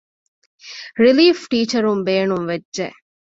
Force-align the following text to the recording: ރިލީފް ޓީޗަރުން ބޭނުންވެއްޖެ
ރިލީފް 1.03 1.43
ޓީޗަރުން 1.51 2.03
ބޭނުންވެއްޖެ 2.07 2.87